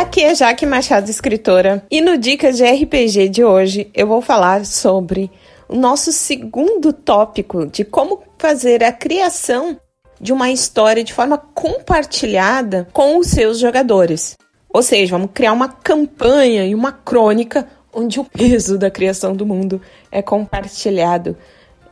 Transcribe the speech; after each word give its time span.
Aqui 0.00 0.22
é 0.22 0.34
Jaque 0.34 0.64
Machado, 0.64 1.10
escritora, 1.10 1.84
e 1.90 2.00
no 2.00 2.16
Dicas 2.16 2.56
de 2.56 2.64
RPG 2.64 3.28
de 3.28 3.44
hoje 3.44 3.90
eu 3.92 4.06
vou 4.06 4.22
falar 4.22 4.64
sobre 4.64 5.30
o 5.68 5.76
nosso 5.76 6.10
segundo 6.10 6.90
tópico 6.90 7.66
de 7.66 7.84
como 7.84 8.22
fazer 8.38 8.82
a 8.82 8.92
criação 8.92 9.78
de 10.18 10.32
uma 10.32 10.50
história 10.50 11.04
de 11.04 11.12
forma 11.12 11.36
compartilhada 11.36 12.88
com 12.94 13.18
os 13.18 13.26
seus 13.26 13.58
jogadores. 13.58 14.38
Ou 14.70 14.82
seja, 14.82 15.10
vamos 15.10 15.32
criar 15.34 15.52
uma 15.52 15.68
campanha 15.68 16.64
e 16.64 16.74
uma 16.74 16.92
crônica 16.92 17.68
onde 17.92 18.18
o 18.18 18.24
peso 18.24 18.78
da 18.78 18.90
criação 18.90 19.34
do 19.34 19.44
mundo 19.44 19.82
é 20.10 20.22
compartilhado 20.22 21.36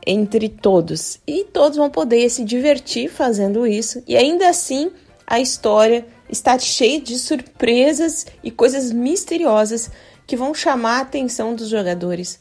entre 0.03 0.49
todos. 0.49 1.19
E 1.27 1.43
todos 1.43 1.77
vão 1.77 1.91
poder 1.91 2.27
se 2.31 2.43
divertir 2.43 3.07
fazendo 3.07 3.67
isso, 3.67 4.01
e 4.07 4.17
ainda 4.17 4.49
assim 4.49 4.91
a 5.27 5.39
história 5.39 6.07
está 6.29 6.57
cheia 6.59 7.01
de 7.01 7.17
surpresas 7.17 8.25
e 8.43 8.51
coisas 8.51 8.91
misteriosas 8.91 9.89
que 10.27 10.37
vão 10.37 10.53
chamar 10.53 10.97
a 10.97 11.01
atenção 11.01 11.55
dos 11.55 11.69
jogadores. 11.69 12.39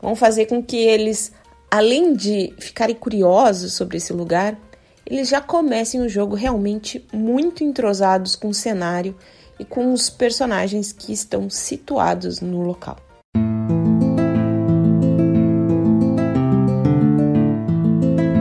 Vão 0.00 0.16
fazer 0.16 0.46
com 0.46 0.62
que 0.62 0.76
eles, 0.76 1.32
além 1.70 2.14
de 2.14 2.54
ficarem 2.58 2.96
curiosos 2.96 3.74
sobre 3.74 3.98
esse 3.98 4.12
lugar, 4.12 4.58
eles 5.04 5.28
já 5.28 5.40
comecem 5.40 6.00
o 6.00 6.08
jogo 6.08 6.34
realmente 6.34 7.06
muito 7.12 7.62
entrosados 7.62 8.34
com 8.34 8.48
o 8.48 8.54
cenário 8.54 9.14
e 9.58 9.64
com 9.64 9.92
os 9.92 10.10
personagens 10.10 10.92
que 10.92 11.12
estão 11.12 11.48
situados 11.48 12.40
no 12.40 12.62
local. 12.62 12.96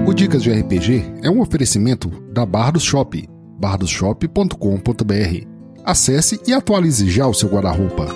O 0.07 0.13
Dicas 0.13 0.41
de 0.41 0.51
RPG 0.51 1.03
é 1.21 1.29
um 1.29 1.41
oferecimento 1.41 2.09
da 2.31 2.45
Bardos 2.45 2.83
Shop, 2.83 3.34
bardosshop.com.br. 3.57 5.47
Acesse 5.83 6.39
e 6.47 6.53
atualize 6.53 7.09
já 7.09 7.27
o 7.27 7.33
seu 7.33 7.49
guarda-roupa. 7.49 8.07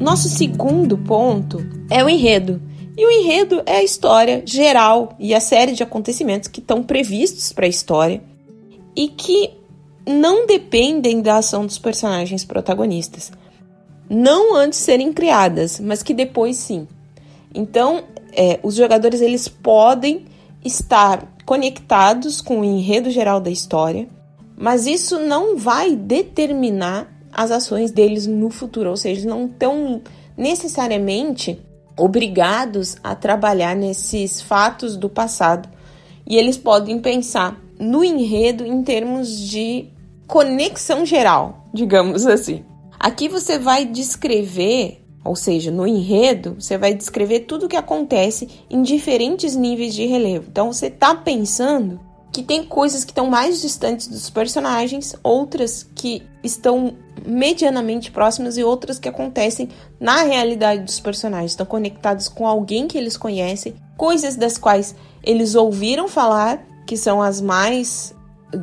Nosso 0.00 0.30
segundo 0.30 0.96
ponto 0.96 1.58
é 1.90 2.02
o 2.02 2.08
enredo. 2.08 2.62
E 2.96 3.04
o 3.04 3.10
enredo 3.10 3.62
é 3.66 3.76
a 3.76 3.82
história 3.82 4.42
geral 4.46 5.14
e 5.18 5.34
a 5.34 5.40
série 5.40 5.72
de 5.72 5.82
acontecimentos 5.82 6.48
que 6.48 6.60
estão 6.60 6.82
previstos 6.82 7.52
para 7.52 7.66
a 7.66 7.68
história 7.68 8.22
e 8.96 9.08
que 9.08 9.50
não 10.06 10.46
dependem 10.46 11.20
da 11.20 11.36
ação 11.36 11.66
dos 11.66 11.78
personagens 11.78 12.44
protagonistas. 12.44 13.30
Não 14.08 14.54
antes 14.54 14.78
serem 14.78 15.12
criadas, 15.12 15.78
mas 15.78 16.02
que 16.02 16.14
depois 16.14 16.56
sim. 16.56 16.88
Então, 17.54 18.04
é, 18.32 18.58
os 18.62 18.74
jogadores 18.74 19.20
eles 19.20 19.48
podem 19.48 20.24
estar 20.64 21.36
conectados 21.44 22.40
com 22.40 22.60
o 22.60 22.64
enredo 22.64 23.10
geral 23.10 23.40
da 23.40 23.50
história, 23.50 24.08
mas 24.56 24.86
isso 24.86 25.18
não 25.18 25.56
vai 25.56 25.94
determinar 25.94 27.12
as 27.32 27.50
ações 27.50 27.90
deles 27.90 28.26
no 28.26 28.48
futuro, 28.48 28.90
ou 28.90 28.96
seja, 28.96 29.28
não 29.28 29.46
estão 29.46 30.00
necessariamente 30.36 31.58
obrigados 31.96 32.96
a 33.02 33.14
trabalhar 33.14 33.74
nesses 33.74 34.40
fatos 34.40 34.96
do 34.96 35.08
passado. 35.08 35.68
E 36.26 36.36
eles 36.36 36.56
podem 36.56 36.98
pensar 36.98 37.60
no 37.78 38.04
enredo 38.04 38.64
em 38.64 38.82
termos 38.82 39.38
de 39.38 39.88
conexão 40.26 41.04
geral, 41.04 41.68
digamos 41.72 42.26
assim. 42.26 42.64
Aqui 42.98 43.28
você 43.28 43.58
vai 43.58 43.84
descrever, 43.84 45.04
ou 45.24 45.36
seja, 45.36 45.70
no 45.70 45.86
enredo, 45.86 46.56
você 46.58 46.78
vai 46.78 46.94
descrever 46.94 47.40
tudo 47.40 47.66
o 47.66 47.68
que 47.68 47.76
acontece 47.76 48.48
em 48.70 48.82
diferentes 48.82 49.54
níveis 49.54 49.94
de 49.94 50.06
relevo. 50.06 50.46
Então 50.48 50.72
você 50.72 50.86
está 50.86 51.14
pensando 51.14 52.00
que 52.32 52.42
tem 52.42 52.64
coisas 52.64 53.04
que 53.04 53.12
estão 53.12 53.28
mais 53.28 53.62
distantes 53.62 54.08
dos 54.08 54.28
personagens, 54.28 55.14
outras 55.22 55.86
que 55.94 56.22
estão 56.42 56.94
medianamente 57.24 58.10
próximas 58.10 58.58
e 58.58 58.64
outras 58.64 58.98
que 58.98 59.08
acontecem 59.08 59.70
na 59.98 60.22
realidade 60.22 60.82
dos 60.82 61.00
personagens, 61.00 61.52
estão 61.52 61.64
conectados 61.64 62.28
com 62.28 62.46
alguém 62.46 62.86
que 62.86 62.98
eles 62.98 63.16
conhecem, 63.16 63.74
coisas 63.96 64.36
das 64.36 64.58
quais 64.58 64.94
eles 65.22 65.54
ouviram 65.54 66.08
falar, 66.08 66.62
que 66.86 66.96
são 66.96 67.20
as 67.20 67.40
mais 67.40 68.14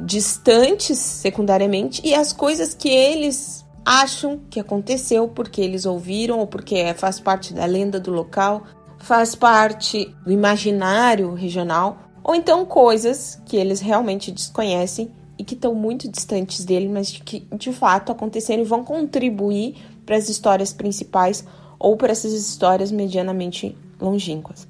distantes 0.06 0.98
secundariamente, 0.98 2.02
e 2.04 2.16
as 2.16 2.32
coisas 2.32 2.74
que 2.74 2.90
eles 2.90 3.64
acham 3.86 4.40
que 4.50 4.60
aconteceu 4.60 5.28
porque 5.28 5.62
eles 5.62 5.86
ouviram 5.86 6.40
ou 6.40 6.48
porque 6.48 6.94
faz 6.94 7.20
parte 7.20 7.54
da 7.54 7.66
lenda 7.66 8.00
do 8.00 8.12
local, 8.12 8.64
faz 8.98 9.36
parte 9.36 10.16
do 10.24 10.32
imaginário 10.32 11.34
regional 11.34 11.98
ou 12.24 12.34
então 12.34 12.66
coisas 12.66 13.42
que 13.46 13.58
eles 13.58 13.82
realmente 13.82 14.32
desconhecem 14.32 15.12
e 15.38 15.44
que 15.44 15.56
estão 15.56 15.76
muito 15.76 16.10
distantes 16.10 16.64
dele, 16.64 16.88
mas 16.88 17.12
que 17.12 17.46
de 17.58 17.74
fato 17.74 18.12
aconteceram 18.12 18.62
e 18.62 18.66
vão 18.66 18.84
contribuir 18.84 19.76
para 20.06 20.16
as 20.16 20.30
histórias 20.30 20.72
principais 20.72 21.44
ou 21.78 21.98
para 21.98 22.14
essas 22.14 22.32
histórias 22.32 22.92
medianamente 22.92 23.78
longínquas. 24.00 24.68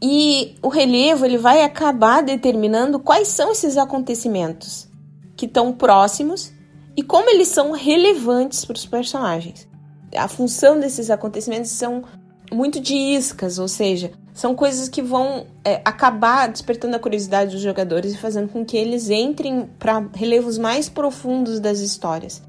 E 0.00 0.54
o 0.62 0.68
relevo 0.68 1.24
ele 1.24 1.38
vai 1.38 1.62
acabar 1.62 2.22
determinando 2.22 3.00
quais 3.00 3.28
são 3.28 3.50
esses 3.50 3.76
acontecimentos 3.76 4.88
que 5.36 5.46
estão 5.46 5.72
próximos 5.72 6.52
e 6.96 7.02
como 7.02 7.30
eles 7.30 7.48
são 7.48 7.72
relevantes 7.72 8.64
para 8.64 8.76
os 8.76 8.86
personagens. 8.86 9.68
A 10.16 10.28
função 10.28 10.78
desses 10.78 11.10
acontecimentos 11.10 11.70
são 11.70 12.04
muito 12.52 12.80
de 12.80 12.94
iscas, 12.94 13.58
ou 13.58 13.68
seja, 13.68 14.12
são 14.32 14.54
coisas 14.54 14.88
que 14.88 15.02
vão 15.02 15.46
é, 15.64 15.82
acabar 15.84 16.48
despertando 16.48 16.96
a 16.96 16.98
curiosidade 16.98 17.52
dos 17.52 17.60
jogadores 17.60 18.14
e 18.14 18.18
fazendo 18.18 18.48
com 18.48 18.64
que 18.64 18.76
eles 18.76 19.10
entrem 19.10 19.68
para 19.78 20.06
relevos 20.14 20.56
mais 20.58 20.88
profundos 20.88 21.60
das 21.60 21.80
histórias. 21.80 22.42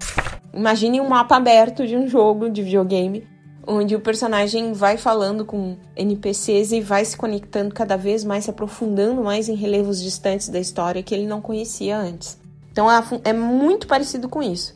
Imagine 0.53 1.01
um 1.01 1.09
mapa 1.09 1.35
aberto 1.35 1.85
de 1.85 1.95
um 1.95 2.07
jogo 2.07 2.49
de 2.49 2.61
videogame, 2.61 3.27
onde 3.69 3.95
o 3.95 4.01
personagem 4.01 4.73
vai 4.73 4.97
falando 4.97 5.45
com 5.45 5.77
NPCs 5.95 6.71
e 6.71 6.81
vai 6.81 7.05
se 7.05 7.15
conectando 7.15 7.73
cada 7.73 7.95
vez 7.95 8.23
mais, 8.23 8.45
se 8.45 8.49
aprofundando 8.49 9.23
mais 9.23 9.47
em 9.47 9.53
relevos 9.53 10.01
distantes 10.01 10.49
da 10.49 10.59
história 10.59 11.03
que 11.03 11.13
ele 11.13 11.27
não 11.27 11.39
conhecia 11.39 11.95
antes. 11.95 12.39
Então 12.71 12.87
é 13.23 13.31
muito 13.31 13.85
parecido 13.85 14.27
com 14.27 14.41
isso. 14.41 14.75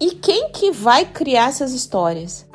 E 0.00 0.12
quem 0.12 0.50
que 0.52 0.70
vai 0.70 1.04
criar 1.04 1.48
essas 1.48 1.72
histórias? 1.72 2.46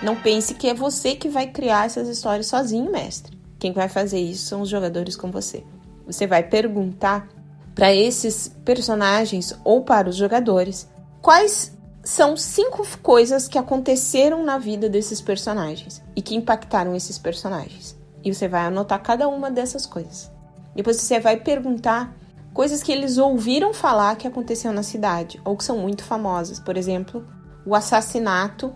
Não 0.00 0.14
pense 0.14 0.54
que 0.54 0.68
é 0.68 0.74
você 0.74 1.16
que 1.16 1.28
vai 1.28 1.48
criar 1.48 1.86
essas 1.86 2.06
histórias 2.06 2.46
sozinho, 2.46 2.92
mestre. 2.92 3.36
Quem 3.58 3.72
vai 3.72 3.88
fazer 3.88 4.20
isso 4.20 4.46
são 4.46 4.62
os 4.62 4.68
jogadores 4.68 5.16
com 5.16 5.30
você. 5.30 5.64
Você 6.06 6.26
vai 6.26 6.44
perguntar 6.44 7.28
para 7.74 7.92
esses 7.92 8.48
personagens 8.64 9.56
ou 9.64 9.82
para 9.82 10.08
os 10.08 10.14
jogadores 10.16 10.88
quais 11.20 11.76
são 12.04 12.36
cinco 12.36 12.86
coisas 13.00 13.46
que 13.46 13.58
aconteceram 13.58 14.42
na 14.42 14.58
vida 14.58 14.88
desses 14.88 15.20
personagens 15.20 16.02
e 16.16 16.22
que 16.22 16.34
impactaram 16.34 16.96
esses 16.96 17.16
personagens. 17.16 17.96
E 18.24 18.34
você 18.34 18.48
vai 18.48 18.62
anotar 18.62 19.00
cada 19.02 19.28
uma 19.28 19.50
dessas 19.50 19.86
coisas. 19.86 20.30
Depois 20.74 20.96
você 20.96 21.20
vai 21.20 21.36
perguntar 21.36 22.14
coisas 22.52 22.82
que 22.82 22.90
eles 22.90 23.18
ouviram 23.18 23.72
falar 23.72 24.16
que 24.16 24.26
aconteceu 24.26 24.72
na 24.72 24.82
cidade 24.82 25.40
ou 25.44 25.56
que 25.56 25.64
são 25.64 25.78
muito 25.78 26.04
famosas. 26.04 26.58
Por 26.58 26.76
exemplo, 26.76 27.24
o 27.64 27.74
assassinato 27.74 28.72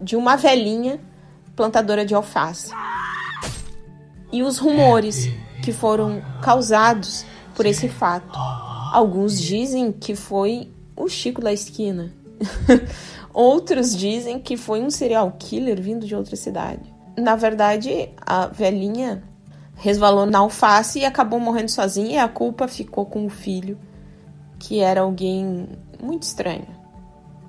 de 0.00 0.16
uma 0.16 0.36
velhinha 0.36 1.00
plantadora 1.54 2.04
de 2.04 2.14
alface 2.14 2.72
e 4.32 4.42
os 4.42 4.58
rumores 4.58 5.28
que 5.62 5.72
foram 5.72 6.22
causados 6.42 7.24
por 7.54 7.64
esse 7.64 7.88
fato. 7.88 8.38
Alguns 8.92 9.40
dizem 9.40 9.92
que 9.92 10.14
foi 10.14 10.70
o 10.96 11.08
Chico 11.08 11.40
da 11.40 11.52
esquina. 11.52 12.12
Outros 13.32 13.94
dizem 13.94 14.38
que 14.38 14.56
foi 14.56 14.80
um 14.80 14.90
serial 14.90 15.32
killer 15.38 15.80
vindo 15.80 16.06
de 16.06 16.14
outra 16.14 16.36
cidade. 16.36 16.94
Na 17.16 17.36
verdade, 17.36 18.10
a 18.20 18.46
velhinha 18.46 19.22
resvalou 19.74 20.26
na 20.26 20.38
alface 20.38 21.00
e 21.00 21.04
acabou 21.04 21.38
morrendo 21.38 21.70
sozinha 21.70 22.14
e 22.14 22.18
a 22.18 22.28
culpa 22.28 22.66
ficou 22.66 23.04
com 23.04 23.26
o 23.26 23.30
filho, 23.30 23.78
que 24.58 24.80
era 24.80 25.02
alguém 25.02 25.68
muito 26.02 26.22
estranho. 26.22 26.66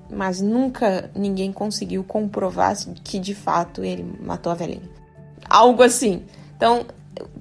Mas 0.09 0.41
nunca 0.41 1.09
ninguém 1.15 1.51
conseguiu 1.51 2.03
comprovar 2.03 2.75
que 3.03 3.19
de 3.19 3.35
fato 3.35 3.83
ele 3.83 4.03
matou 4.21 4.51
a 4.51 4.55
velhinha. 4.55 4.89
Algo 5.49 5.83
assim. 5.83 6.23
Então, 6.55 6.85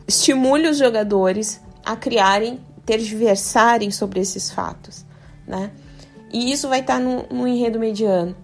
estimule 0.06 0.68
os 0.68 0.78
jogadores 0.78 1.60
a 1.84 1.96
criarem, 1.96 2.60
tergiversarem 2.84 3.90
sobre 3.90 4.20
esses 4.20 4.50
fatos, 4.50 5.04
né? 5.46 5.70
E 6.36 6.52
isso 6.52 6.68
vai 6.68 6.80
estar 6.80 7.00
no, 7.00 7.22
no 7.30 7.48
enredo 7.48 7.80
mediano. 7.80 8.36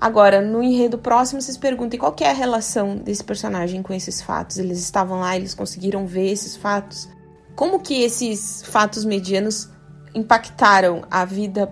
Agora, 0.00 0.40
no 0.40 0.62
enredo 0.62 0.96
próximo, 0.96 1.38
vocês 1.38 1.58
perguntem 1.58 2.00
qual 2.00 2.16
é 2.18 2.30
a 2.30 2.32
relação 2.32 2.96
desse 2.96 3.22
personagem 3.22 3.82
com 3.82 3.92
esses 3.92 4.22
fatos. 4.22 4.56
Eles 4.56 4.78
estavam 4.78 5.20
lá, 5.20 5.36
eles 5.36 5.52
conseguiram 5.52 6.06
ver 6.06 6.32
esses 6.32 6.56
fatos. 6.56 7.06
Como 7.54 7.80
que 7.80 8.02
esses 8.02 8.62
fatos 8.62 9.04
medianos 9.04 9.70
impactaram 10.14 11.02
a 11.10 11.26
vida 11.26 11.70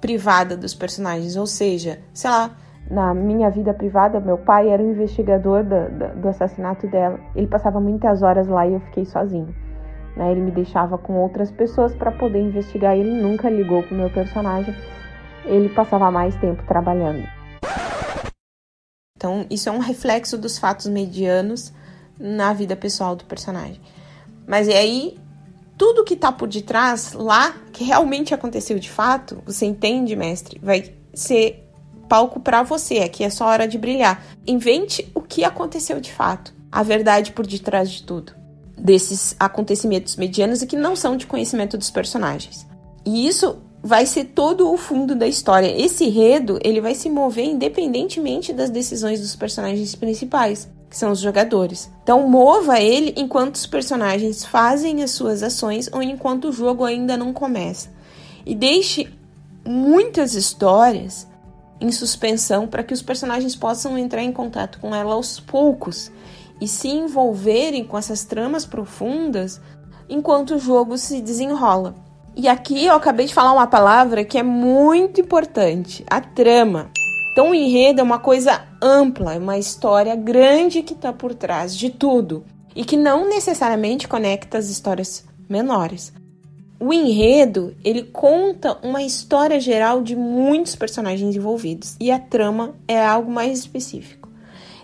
privada 0.00 0.56
dos 0.56 0.74
personagens, 0.74 1.34
ou 1.34 1.46
seja, 1.46 1.98
sei 2.14 2.30
lá, 2.30 2.52
na 2.88 3.12
minha 3.12 3.50
vida 3.50 3.74
privada, 3.74 4.20
meu 4.20 4.38
pai 4.38 4.68
era 4.68 4.80
o 4.80 4.92
investigador 4.92 5.64
do, 5.64 5.90
do, 5.90 6.20
do 6.20 6.28
assassinato 6.28 6.86
dela. 6.86 7.18
Ele 7.34 7.48
passava 7.48 7.80
muitas 7.80 8.22
horas 8.22 8.46
lá 8.46 8.64
e 8.64 8.74
eu 8.74 8.80
fiquei 8.80 9.06
sozinho. 9.06 9.52
Né? 10.16 10.32
Ele 10.32 10.40
me 10.40 10.50
deixava 10.50 10.98
com 10.98 11.14
outras 11.14 11.50
pessoas 11.50 11.94
para 11.94 12.12
poder 12.12 12.40
investigar. 12.40 12.96
Ele 12.96 13.10
nunca 13.10 13.48
ligou 13.48 13.82
pro 13.82 13.96
meu 13.96 14.10
personagem. 14.10 14.74
Ele 15.44 15.68
passava 15.68 16.10
mais 16.10 16.34
tempo 16.36 16.62
trabalhando. 16.66 17.26
Então, 19.16 19.46
isso 19.48 19.68
é 19.68 19.72
um 19.72 19.78
reflexo 19.78 20.36
dos 20.36 20.58
fatos 20.58 20.86
medianos 20.86 21.72
na 22.18 22.52
vida 22.52 22.74
pessoal 22.74 23.14
do 23.14 23.24
personagem. 23.24 23.80
Mas 24.46 24.66
e 24.66 24.72
aí, 24.72 25.18
tudo 25.78 26.04
que 26.04 26.16
tá 26.16 26.30
por 26.32 26.48
detrás 26.48 27.12
lá, 27.12 27.54
que 27.72 27.84
realmente 27.84 28.34
aconteceu 28.34 28.78
de 28.78 28.90
fato, 28.90 29.42
você 29.46 29.66
entende, 29.66 30.16
mestre, 30.16 30.60
vai 30.62 30.92
ser 31.14 31.68
palco 32.08 32.40
para 32.40 32.62
você. 32.62 32.98
Aqui 32.98 33.24
é 33.24 33.30
só 33.30 33.46
hora 33.46 33.66
de 33.66 33.78
brilhar. 33.78 34.22
Invente 34.46 35.10
o 35.14 35.20
que 35.20 35.44
aconteceu 35.44 36.00
de 36.00 36.12
fato, 36.12 36.52
a 36.70 36.82
verdade 36.82 37.32
por 37.32 37.46
detrás 37.46 37.90
de 37.90 38.02
tudo, 38.02 38.34
desses 38.82 39.36
acontecimentos 39.38 40.16
medianos 40.16 40.60
e 40.60 40.66
que 40.66 40.76
não 40.76 40.96
são 40.96 41.16
de 41.16 41.24
conhecimento 41.24 41.78
dos 41.78 41.88
personagens. 41.88 42.66
E 43.06 43.28
isso 43.28 43.58
vai 43.80 44.04
ser 44.06 44.24
todo 44.26 44.72
o 44.72 44.76
fundo 44.76 45.14
da 45.14 45.26
história. 45.26 45.72
Esse 45.80 46.04
enredo, 46.04 46.58
ele 46.64 46.80
vai 46.80 46.94
se 46.94 47.08
mover 47.08 47.44
independentemente 47.44 48.52
das 48.52 48.70
decisões 48.70 49.20
dos 49.20 49.36
personagens 49.36 49.94
principais, 49.94 50.68
que 50.90 50.96
são 50.96 51.12
os 51.12 51.20
jogadores. 51.20 51.90
Então, 52.02 52.28
mova 52.28 52.80
ele 52.80 53.14
enquanto 53.16 53.54
os 53.54 53.66
personagens 53.66 54.44
fazem 54.44 55.00
as 55.02 55.12
suas 55.12 55.44
ações 55.44 55.88
ou 55.92 56.02
enquanto 56.02 56.48
o 56.48 56.52
jogo 56.52 56.84
ainda 56.84 57.16
não 57.16 57.32
começa. 57.32 57.88
E 58.44 58.52
deixe 58.52 59.08
muitas 59.64 60.34
histórias 60.34 61.28
em 61.80 61.90
suspensão 61.92 62.66
para 62.66 62.82
que 62.82 62.94
os 62.94 63.02
personagens 63.02 63.54
possam 63.54 63.96
entrar 63.96 64.22
em 64.22 64.32
contato 64.32 64.80
com 64.80 64.92
ela 64.92 65.14
aos 65.14 65.38
poucos 65.38 66.10
e 66.62 66.68
se 66.68 66.86
envolverem 66.86 67.82
com 67.82 67.98
essas 67.98 68.22
tramas 68.22 68.64
profundas 68.64 69.60
enquanto 70.08 70.54
o 70.54 70.60
jogo 70.60 70.96
se 70.96 71.20
desenrola. 71.20 71.92
E 72.36 72.46
aqui 72.46 72.86
eu 72.86 72.94
acabei 72.94 73.26
de 73.26 73.34
falar 73.34 73.52
uma 73.52 73.66
palavra 73.66 74.24
que 74.24 74.38
é 74.38 74.44
muito 74.44 75.20
importante: 75.20 76.04
a 76.08 76.20
trama. 76.20 76.88
Então, 77.32 77.50
o 77.50 77.54
enredo 77.54 78.00
é 78.00 78.04
uma 78.04 78.20
coisa 78.20 78.62
ampla, 78.80 79.34
é 79.34 79.38
uma 79.38 79.58
história 79.58 80.14
grande 80.14 80.82
que 80.82 80.92
está 80.92 81.12
por 81.12 81.34
trás 81.34 81.76
de 81.76 81.90
tudo 81.90 82.44
e 82.76 82.84
que 82.84 82.96
não 82.96 83.28
necessariamente 83.28 84.06
conecta 84.06 84.56
as 84.56 84.68
histórias 84.68 85.24
menores. 85.48 86.12
O 86.78 86.92
enredo, 86.92 87.74
ele 87.82 88.04
conta 88.04 88.78
uma 88.84 89.02
história 89.02 89.58
geral 89.58 90.00
de 90.00 90.14
muitos 90.14 90.76
personagens 90.76 91.34
envolvidos 91.34 91.96
e 91.98 92.12
a 92.12 92.20
trama 92.20 92.76
é 92.86 93.04
algo 93.04 93.32
mais 93.32 93.58
específico. 93.58 94.21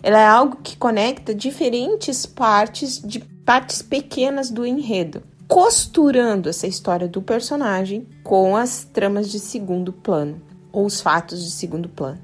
Ela 0.03 0.21
é 0.21 0.27
algo 0.27 0.59
que 0.63 0.77
conecta 0.77 1.35
diferentes 1.35 2.27
partes 2.27 3.01
de 3.01 3.21
partes 3.21 3.83
pequenas 3.83 4.51
do 4.51 4.67
enredo, 4.67 5.23
costurando 5.47 6.49
essa 6.49 6.67
história 6.67 7.09
do 7.09 7.23
personagem 7.23 8.07
com 8.23 8.57
as 8.57 8.85
tramas 8.85 9.31
de 9.31 9.39
segundo 9.39 9.93
plano 9.93 10.41
ou 10.71 10.85
os 10.85 11.01
fatos 11.01 11.43
de 11.43 11.51
segundo 11.51 11.89
plano. 11.89 12.19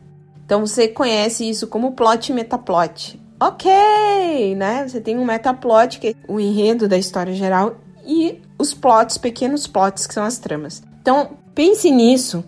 Então 0.44 0.60
você 0.60 0.86
conhece 0.86 1.48
isso 1.48 1.66
como 1.66 1.92
plot 1.92 2.30
e 2.30 2.34
metaplot. 2.34 3.20
Ok, 3.40 4.54
né? 4.56 4.86
Você 4.86 5.00
tem 5.00 5.18
um 5.18 5.24
metaplot, 5.24 5.98
que 5.98 6.08
é 6.08 6.14
o 6.28 6.38
enredo 6.38 6.86
da 6.86 6.96
história 6.96 7.32
geral, 7.34 7.76
e 8.06 8.40
os 8.58 8.72
plots, 8.74 9.18
pequenos 9.18 9.66
plots, 9.66 10.06
que 10.06 10.14
são 10.14 10.24
as 10.24 10.38
tramas. 10.38 10.82
Então, 11.00 11.30
pense 11.54 11.90
nisso 11.90 12.44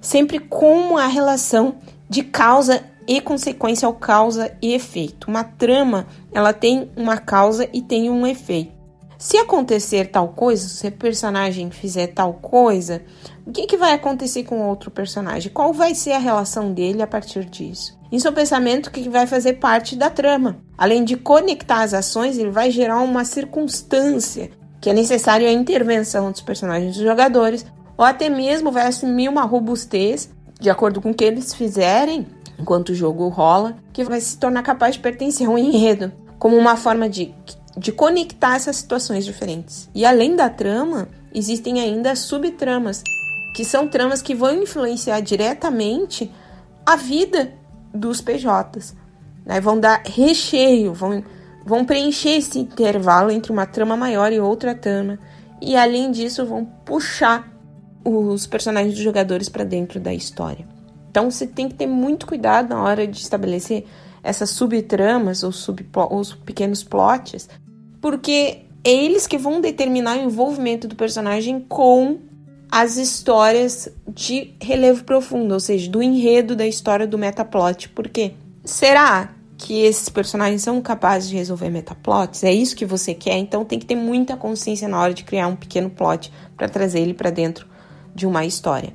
sempre 0.00 0.38
como 0.38 0.96
a 0.96 1.06
relação 1.06 1.76
de 2.08 2.22
causa 2.22 2.82
e 3.06 3.20
consequência 3.20 3.88
ou 3.88 3.94
causa 3.94 4.52
e 4.62 4.72
efeito. 4.72 5.28
Uma 5.28 5.44
trama, 5.44 6.06
ela 6.32 6.52
tem 6.52 6.90
uma 6.96 7.18
causa 7.18 7.68
e 7.72 7.82
tem 7.82 8.10
um 8.10 8.26
efeito. 8.26 8.72
Se 9.18 9.36
acontecer 9.36 10.06
tal 10.06 10.28
coisa, 10.28 10.66
se 10.66 10.88
o 10.88 10.92
personagem 10.92 11.70
fizer 11.70 12.06
tal 12.06 12.32
coisa, 12.34 13.02
o 13.46 13.52
que, 13.52 13.66
que 13.66 13.76
vai 13.76 13.92
acontecer 13.92 14.44
com 14.44 14.66
outro 14.66 14.90
personagem? 14.90 15.52
Qual 15.52 15.74
vai 15.74 15.94
ser 15.94 16.12
a 16.12 16.18
relação 16.18 16.72
dele 16.72 17.02
a 17.02 17.06
partir 17.06 17.44
disso? 17.44 17.98
Isso 18.10 18.26
é 18.26 18.30
um 18.30 18.34
pensamento 18.34 18.90
que 18.90 19.08
vai 19.08 19.26
fazer 19.26 19.54
parte 19.54 19.94
da 19.94 20.08
trama. 20.08 20.58
Além 20.76 21.04
de 21.04 21.16
conectar 21.16 21.82
as 21.82 21.92
ações, 21.92 22.38
ele 22.38 22.50
vai 22.50 22.70
gerar 22.70 23.00
uma 23.00 23.24
circunstância 23.24 24.50
que 24.80 24.88
é 24.88 24.94
necessário 24.94 25.46
a 25.46 25.52
intervenção 25.52 26.30
dos 26.30 26.40
personagens 26.40 26.96
dos 26.96 27.04
jogadores, 27.04 27.66
ou 27.96 28.04
até 28.04 28.30
mesmo 28.30 28.72
vai 28.72 28.86
assumir 28.86 29.28
uma 29.28 29.42
robustez, 29.42 30.30
de 30.58 30.70
acordo 30.70 31.00
com 31.00 31.10
o 31.10 31.14
que 31.14 31.24
eles 31.24 31.52
fizerem 31.52 32.26
enquanto 32.60 32.90
o 32.90 32.94
jogo 32.94 33.28
rola, 33.28 33.76
que 33.92 34.04
vai 34.04 34.20
se 34.20 34.36
tornar 34.38 34.62
capaz 34.62 34.94
de 34.94 35.00
pertencer 35.00 35.46
a 35.46 35.50
um 35.50 35.58
enredo, 35.58 36.12
como 36.38 36.56
uma 36.56 36.76
forma 36.76 37.08
de, 37.08 37.34
de 37.76 37.92
conectar 37.92 38.56
essas 38.56 38.76
situações 38.76 39.24
diferentes. 39.24 39.88
E 39.94 40.04
além 40.04 40.36
da 40.36 40.48
trama, 40.48 41.08
existem 41.34 41.80
ainda 41.80 42.14
subtramas, 42.14 43.02
que 43.54 43.64
são 43.64 43.88
tramas 43.88 44.22
que 44.22 44.34
vão 44.34 44.62
influenciar 44.62 45.20
diretamente 45.20 46.30
a 46.84 46.96
vida 46.96 47.52
dos 47.92 48.20
PJs. 48.20 48.94
Né? 49.44 49.60
Vão 49.60 49.78
dar 49.78 50.02
recheio, 50.04 50.92
vão 50.92 51.24
vão 51.64 51.84
preencher 51.84 52.30
esse 52.30 52.58
intervalo 52.58 53.30
entre 53.30 53.52
uma 53.52 53.66
trama 53.66 53.96
maior 53.96 54.32
e 54.32 54.40
outra 54.40 54.74
trama, 54.74 55.18
e 55.60 55.76
além 55.76 56.10
disso 56.10 56.44
vão 56.44 56.64
puxar 56.64 57.48
os 58.04 58.46
personagens 58.46 58.94
dos 58.94 59.02
jogadores 59.02 59.48
para 59.48 59.64
dentro 59.64 60.00
da 60.00 60.12
história. 60.12 60.66
Então 61.10 61.30
você 61.30 61.46
tem 61.46 61.68
que 61.68 61.74
ter 61.74 61.86
muito 61.86 62.26
cuidado 62.26 62.70
na 62.70 62.82
hora 62.82 63.06
de 63.06 63.18
estabelecer 63.18 63.84
essas 64.22 64.50
subtramas 64.50 65.42
ou, 65.42 65.50
sub 65.50 65.84
os 66.10 66.34
pequenos 66.34 66.84
plots, 66.84 67.48
porque 68.00 68.62
é 68.84 68.90
eles 68.90 69.26
que 69.26 69.36
vão 69.36 69.60
determinar 69.60 70.18
o 70.18 70.22
envolvimento 70.22 70.86
do 70.86 70.94
personagem 70.94 71.60
com 71.60 72.18
as 72.70 72.96
histórias 72.96 73.88
de 74.08 74.54
relevo 74.60 75.04
profundo, 75.04 75.52
ou 75.54 75.60
seja, 75.60 75.90
do 75.90 76.02
enredo 76.02 76.54
da 76.54 76.66
história 76.66 77.06
do 77.06 77.18
metaplot. 77.18 77.88
Por 77.88 78.08
quê? 78.08 78.34
Será 78.64 79.34
que 79.58 79.82
esses 79.82 80.08
personagens 80.08 80.62
são 80.62 80.80
capazes 80.80 81.28
de 81.28 81.36
resolver 81.36 81.68
metaplots? 81.68 82.44
É 82.44 82.52
isso 82.52 82.76
que 82.76 82.86
você 82.86 83.12
quer? 83.12 83.36
Então 83.38 83.64
tem 83.64 83.78
que 83.78 83.86
ter 83.86 83.96
muita 83.96 84.36
consciência 84.36 84.88
na 84.88 85.00
hora 85.00 85.12
de 85.12 85.24
criar 85.24 85.48
um 85.48 85.56
pequeno 85.56 85.90
plot 85.90 86.32
para 86.56 86.68
trazer 86.68 87.00
ele 87.00 87.12
para 87.12 87.30
dentro 87.30 87.66
de 88.14 88.26
uma 88.26 88.44
história. 88.44 88.92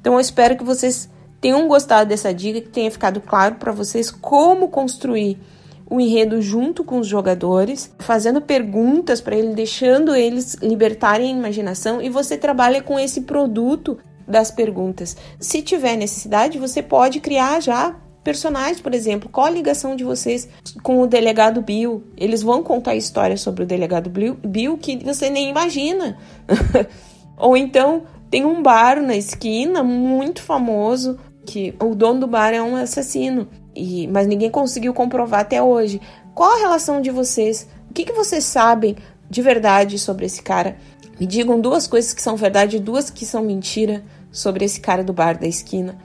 Então 0.00 0.14
eu 0.14 0.20
espero 0.20 0.56
que 0.56 0.62
vocês 0.62 1.08
tenham 1.44 1.68
gostado 1.68 2.08
dessa 2.08 2.32
dica, 2.32 2.62
que 2.62 2.70
tenha 2.70 2.90
ficado 2.90 3.20
claro 3.20 3.56
para 3.56 3.70
vocês 3.70 4.10
como 4.10 4.68
construir 4.68 5.38
o 5.84 6.00
enredo 6.00 6.40
junto 6.40 6.82
com 6.82 6.98
os 6.98 7.06
jogadores, 7.06 7.94
fazendo 7.98 8.40
perguntas 8.40 9.20
para 9.20 9.36
eles, 9.36 9.54
deixando 9.54 10.14
eles 10.14 10.54
libertarem 10.62 11.26
a 11.26 11.38
imaginação 11.38 12.00
e 12.00 12.08
você 12.08 12.38
trabalha 12.38 12.80
com 12.80 12.98
esse 12.98 13.20
produto 13.20 13.98
das 14.26 14.50
perguntas. 14.50 15.18
Se 15.38 15.60
tiver 15.60 15.96
necessidade, 15.96 16.58
você 16.58 16.82
pode 16.82 17.20
criar 17.20 17.60
já 17.60 17.94
personagens, 18.22 18.80
por 18.80 18.94
exemplo, 18.94 19.28
qual 19.28 19.44
a 19.44 19.50
ligação 19.50 19.94
de 19.94 20.02
vocês 20.02 20.48
com 20.82 21.02
o 21.02 21.06
delegado 21.06 21.60
Bill? 21.60 22.04
Eles 22.16 22.42
vão 22.42 22.62
contar 22.62 22.96
histórias 22.96 23.42
sobre 23.42 23.64
o 23.64 23.66
delegado 23.66 24.08
Bill 24.08 24.78
que 24.78 24.96
você 25.04 25.28
nem 25.28 25.50
imagina. 25.50 26.16
Ou 27.36 27.54
então 27.54 28.04
tem 28.30 28.46
um 28.46 28.62
bar 28.62 29.02
na 29.02 29.14
esquina 29.14 29.82
muito 29.82 30.42
famoso 30.42 31.18
que 31.46 31.74
o 31.80 31.94
dono 31.94 32.20
do 32.20 32.26
bar 32.26 32.52
é 32.52 32.62
um 32.62 32.76
assassino, 32.76 33.48
e 33.74 34.06
mas 34.08 34.26
ninguém 34.26 34.50
conseguiu 34.50 34.92
comprovar 34.94 35.40
até 35.40 35.62
hoje. 35.62 36.00
Qual 36.34 36.52
a 36.52 36.58
relação 36.58 37.00
de 37.00 37.10
vocês? 37.10 37.68
O 37.90 37.94
que, 37.94 38.04
que 38.04 38.12
vocês 38.12 38.44
sabem 38.44 38.96
de 39.28 39.42
verdade 39.42 39.98
sobre 39.98 40.26
esse 40.26 40.42
cara? 40.42 40.76
Me 41.18 41.26
digam 41.26 41.60
duas 41.60 41.86
coisas 41.86 42.12
que 42.12 42.20
são 42.20 42.36
verdade 42.36 42.76
e 42.76 42.80
duas 42.80 43.10
que 43.10 43.24
são 43.24 43.42
mentira 43.42 44.04
sobre 44.32 44.64
esse 44.64 44.80
cara 44.80 45.04
do 45.04 45.12
bar 45.12 45.38
da 45.38 45.46
esquina. 45.46 45.96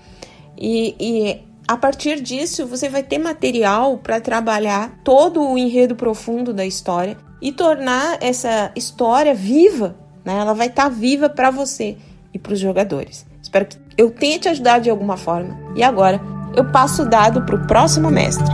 E, 0.56 0.96
e 1.00 1.40
a 1.68 1.78
partir 1.78 2.22
disso, 2.22 2.66
você 2.68 2.90
vai 2.90 3.04
ter 3.04 3.18
material 3.18 3.98
para 3.98 4.20
trabalhar 4.20 5.00
todo 5.04 5.42
o 5.42 5.58
enredo 5.58 5.96
profundo 5.96 6.54
da 6.54 6.66
história 6.66 7.18
e 7.42 7.52
tornar 7.52 8.18
essa 8.22 8.72
história 8.76 9.34
viva, 9.34 9.96
né? 10.26 10.38
Ela 10.38 10.54
vai 10.54 10.68
estar 10.68 10.84
tá 10.84 10.90
viva 10.90 11.30
para 11.30 11.50
você 11.50 11.98
e 12.34 12.40
para 12.40 12.54
os 12.54 12.60
jogadores. 12.60 13.29
Espero 13.50 13.66
que 13.66 13.78
eu 13.98 14.12
tenha 14.12 14.38
te 14.38 14.48
ajudado 14.48 14.84
de 14.84 14.92
alguma 14.92 15.18
forma. 15.18 15.58
E 15.76 15.82
agora, 15.82 16.22
eu 16.56 16.66
passo 16.66 17.02
o 17.02 17.10
dado 17.10 17.42
para 17.42 17.56
o 17.56 17.66
próximo 17.66 18.12
mestre. 18.12 18.46